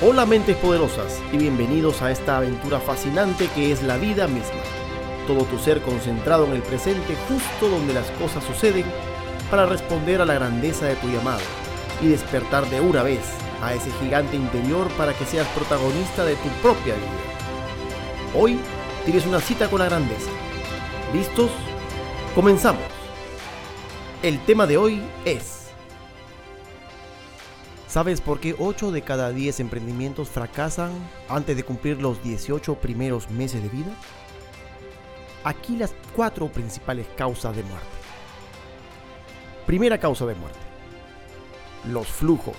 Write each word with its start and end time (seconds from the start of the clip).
Hola 0.00 0.26
mentes 0.26 0.56
poderosas 0.58 1.20
y 1.32 1.38
bienvenidos 1.38 2.02
a 2.02 2.12
esta 2.12 2.36
aventura 2.36 2.78
fascinante 2.78 3.48
que 3.52 3.72
es 3.72 3.82
la 3.82 3.96
vida 3.96 4.28
misma. 4.28 4.60
Todo 5.26 5.42
tu 5.42 5.58
ser 5.58 5.82
concentrado 5.82 6.46
en 6.46 6.52
el 6.52 6.62
presente 6.62 7.16
justo 7.28 7.68
donde 7.68 7.92
las 7.92 8.08
cosas 8.12 8.44
suceden 8.44 8.84
para 9.50 9.66
responder 9.66 10.20
a 10.20 10.24
la 10.24 10.34
grandeza 10.34 10.86
de 10.86 10.94
tu 10.94 11.08
llamado 11.08 11.40
y 12.00 12.06
despertar 12.06 12.70
de 12.70 12.80
una 12.80 13.02
vez 13.02 13.24
a 13.60 13.74
ese 13.74 13.90
gigante 14.00 14.36
interior 14.36 14.86
para 14.90 15.14
que 15.14 15.24
seas 15.24 15.48
protagonista 15.48 16.24
de 16.24 16.36
tu 16.36 16.48
propia 16.62 16.94
vida. 16.94 18.36
Hoy 18.36 18.60
tienes 19.04 19.26
una 19.26 19.40
cita 19.40 19.68
con 19.68 19.80
la 19.80 19.86
grandeza. 19.86 20.30
¿Listos? 21.12 21.50
Comenzamos. 22.36 22.84
El 24.22 24.38
tema 24.44 24.68
de 24.68 24.76
hoy 24.76 25.02
es 25.24 25.67
¿Sabes 27.88 28.20
por 28.20 28.38
qué 28.38 28.54
8 28.58 28.92
de 28.92 29.00
cada 29.00 29.30
10 29.30 29.60
emprendimientos 29.60 30.28
fracasan 30.28 30.90
antes 31.26 31.56
de 31.56 31.64
cumplir 31.64 32.02
los 32.02 32.22
18 32.22 32.74
primeros 32.74 33.30
meses 33.30 33.62
de 33.62 33.70
vida? 33.70 33.90
Aquí 35.42 35.74
las 35.74 35.94
cuatro 36.14 36.48
principales 36.48 37.06
causas 37.16 37.56
de 37.56 37.62
muerte. 37.62 37.86
Primera 39.64 39.96
causa 39.96 40.26
de 40.26 40.34
muerte. 40.34 40.58
Los 41.86 42.08
flujos. 42.08 42.58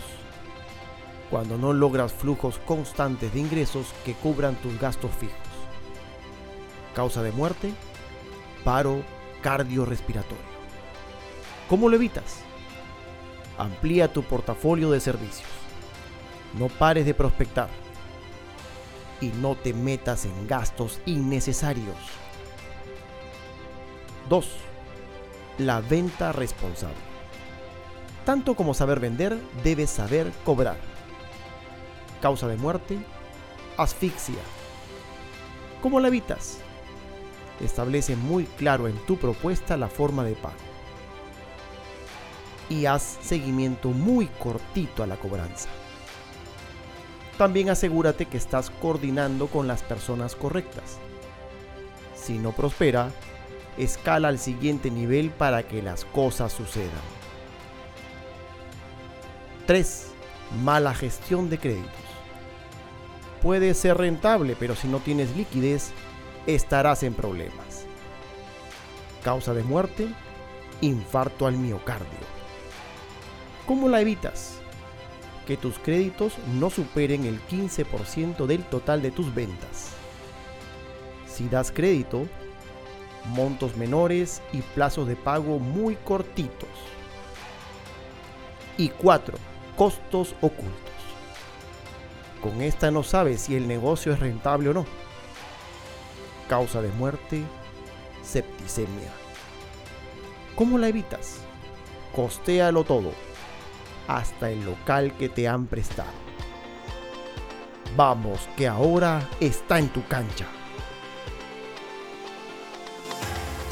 Cuando 1.30 1.59
no 1.59 1.73
logras 1.73 2.11
flujos 2.11 2.57
constantes 2.66 3.31
de 3.31 3.39
ingresos 3.39 3.93
que 4.03 4.16
cubran 4.16 4.55
tus 4.55 4.80
gastos 4.80 5.11
fijos. 5.11 5.38
Causa 6.95 7.21
de 7.21 7.31
muerte. 7.31 7.71
Paro 8.63 9.03
cardiorrespiratorio. 9.43 10.49
¿Cómo 11.69 11.88
lo 11.88 11.97
evitas? 11.97 12.48
Amplía 13.59 14.13
tu 14.13 14.23
portafolio 14.23 14.89
de 14.89 15.01
servicios. 15.01 15.49
No 16.57 16.69
pares 16.69 17.05
de 17.05 17.13
prospectar. 17.13 17.67
Y 19.19 19.27
no 19.27 19.55
te 19.55 19.73
metas 19.73 20.23
en 20.23 20.47
gastos 20.47 21.01
innecesarios. 21.05 21.97
2. 24.29 24.47
La 25.57 25.81
venta 25.81 26.31
responsable. 26.31 26.95
Tanto 28.25 28.55
como 28.55 28.73
saber 28.73 29.01
vender, 29.01 29.38
debes 29.61 29.89
saber 29.89 30.31
cobrar. 30.45 30.77
Causa 32.21 32.47
de 32.47 32.55
muerte, 32.55 32.97
asfixia. 33.75 34.39
¿Cómo 35.81 35.99
la 35.99 36.07
evitas? 36.07 36.59
Establece 37.59 38.16
muy 38.16 38.45
claro 38.45 38.88
en 38.88 38.95
tu 39.05 39.17
propuesta 39.17 39.75
la 39.75 39.89
forma 39.89 40.23
de 40.23 40.35
pago 40.35 40.69
y 42.70 42.86
haz 42.86 43.17
seguimiento 43.22 43.89
muy 43.89 44.28
cortito 44.28 45.03
a 45.03 45.08
la 45.08 45.17
cobranza. 45.17 45.70
También 47.38 47.70
asegúrate 47.70 48.25
que 48.25 48.38
estás 48.38 48.70
coordinando 48.70 49.48
con 49.48 49.67
las 49.67 49.81
personas 49.81 50.36
correctas. 50.36 50.97
Si 52.16 52.38
no 52.38 52.52
prospera, 52.52 53.12
escala 53.78 54.28
al 54.28 54.40
siguiente 54.40 54.92
nivel 54.92 55.31
para 55.31 55.64
que 55.64 55.81
las 55.81 56.06
cosas 56.06 56.52
sucedan. 56.52 56.90
3. 59.67 60.08
Mala 60.64 60.94
gestión 60.94 61.50
de 61.50 61.59
créditos. 61.59 61.94
Puede 63.42 63.73
ser 63.73 63.97
rentable, 63.97 64.58
pero 64.59 64.75
si 64.75 64.88
no 64.88 65.00
tienes 65.00 65.36
liquidez, 65.38 65.92
estarás 66.45 67.03
en 67.03 67.14
problemas. 67.14 67.86
Causa 69.23 69.53
de 69.53 69.64
muerte, 69.64 70.08
infarto 70.81 71.47
al 71.47 71.56
miocardio. 71.56 72.38
¿Cómo 73.70 73.88
la 73.88 74.02
evitas? 74.02 74.56
Que 75.45 75.56
tus 75.56 75.78
créditos 75.78 76.34
no 76.56 76.72
superen 76.72 77.25
el 77.25 77.39
15% 77.39 78.48
del 78.48 78.64
total 78.64 79.03
de 79.03 79.12
tus 79.12 79.31
ventas. 79.36 79.92
Si 81.28 81.48
das 81.48 81.72
crédito, 81.72 82.25
montos 83.25 83.78
menores 83.78 84.42
y 84.53 84.64
plazos 84.64 85.08
de 85.08 85.16
pago 85.16 85.59
muy 85.59 85.96
cortitos. 85.97 86.68
Y 88.75 88.90
4. 88.90 89.38
Costos 89.78 90.34
ocultos. 90.41 90.74
Con 92.41 92.63
esta 92.63 92.90
no 92.90 93.03
sabes 93.03 93.41
si 93.41 93.56
el 93.56 93.68
negocio 93.68 94.12
es 94.12 94.19
rentable 94.19 94.69
o 94.69 94.74
no. 94.74 94.85
Causa 96.47 96.81
de 96.81 96.90
muerte, 96.94 97.44
septicemia. 98.24 99.12
¿Cómo 100.56 100.79
la 100.79 100.88
evitas? 100.88 101.41
Costéalo 102.16 102.84
todo 102.84 103.28
hasta 104.09 104.50
el 104.50 104.66
local 104.66 105.14
que 105.18 105.30
te 105.30 105.47
han 105.47 105.68
prestado. 105.68 106.09
Vamos, 107.96 108.50
que 108.58 108.68
ahora 108.68 109.28
está 109.40 109.80
en 109.80 109.90
tu 109.90 110.06
cancha. 110.08 110.46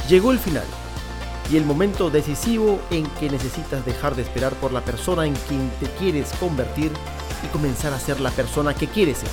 Llegó 0.08 0.32
el 0.32 0.40
final 0.40 0.64
y 1.52 1.58
el 1.58 1.66
momento 1.66 2.10
decisivo 2.10 2.80
en 2.92 3.06
que 3.20 3.30
necesitas 3.30 3.86
dejar 3.86 4.16
de 4.16 4.22
esperar 4.22 4.54
por 4.54 4.72
la 4.72 4.82
persona 4.82 5.26
en 5.26 5.34
quien 5.34 5.70
te 5.80 5.88
quieres 5.98 6.32
convertir 6.40 6.92
y 7.44 7.48
comenzar 7.48 7.94
a 7.94 8.00
ser 8.00 8.20
la 8.20 8.32
persona 8.32 8.74
que 8.74 8.88
quieres 8.88 9.18
ser. 9.18 9.30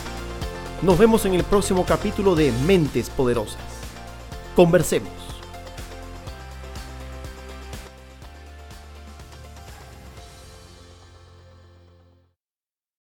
Nos 0.82 0.98
vemos 0.98 1.24
en 1.26 1.34
el 1.34 1.44
próximo 1.44 1.84
capítulo 1.84 2.34
de 2.34 2.50
Mentes 2.66 3.10
Poderosas. 3.10 3.58
Conversemos. 4.56 5.33